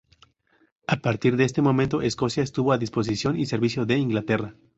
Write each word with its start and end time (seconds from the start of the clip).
A 0.87 0.95
partir 0.97 1.37
de 1.37 1.43
este 1.43 1.61
momento 1.61 2.01
Escocia 2.01 2.41
estuvo 2.41 2.71
a 2.73 2.79
disposición 2.79 3.37
y 3.39 3.45
servicio 3.45 3.85
de 3.85 3.99
Inglaterra. 3.99 4.55